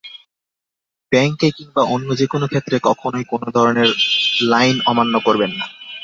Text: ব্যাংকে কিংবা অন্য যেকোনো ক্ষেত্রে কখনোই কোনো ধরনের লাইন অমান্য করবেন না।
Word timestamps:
ব্যাংকে 1.11 1.47
কিংবা 1.57 1.81
অন্য 1.85 2.09
যেকোনো 2.15 2.45
ক্ষেত্রে 2.47 2.75
কখনোই 2.83 3.25
কোনো 3.25 3.47
ধরনের 3.55 3.89
লাইন 4.43 4.75
অমান্য 4.85 5.15
করবেন 5.25 5.51
না। 5.59 5.65